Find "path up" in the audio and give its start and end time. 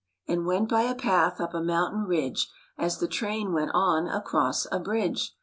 0.95-1.53